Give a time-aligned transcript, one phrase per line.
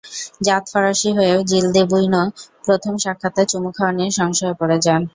[0.45, 2.23] জাত ফরাসি হয়েও জিল দেবুইনো
[2.65, 5.01] প্রথম সাক্ষাতে চুমু খাওয়া নিয়ে সংশয়ে পড়ে যান।